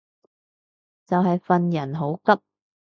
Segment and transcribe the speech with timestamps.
[1.05, 2.41] 就係份人好急